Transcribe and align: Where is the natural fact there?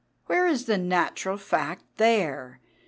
Where 0.25 0.47
is 0.47 0.65
the 0.65 0.79
natural 0.79 1.37
fact 1.37 1.83
there? 1.97 2.59